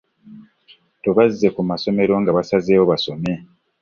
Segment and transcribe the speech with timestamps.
[1.03, 3.33] Tubazze ku masomero nga basazeewo basome.